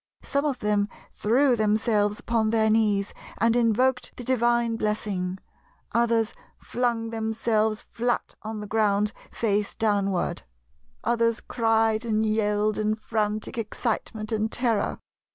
[0.23, 5.37] Some of them threw themselves upon their knees and invoked the Divine blessing;
[5.91, 10.41] others flung themselves flat on the ground, face downward;
[11.03, 14.97] others cried and yelled in frantic excitement and terror.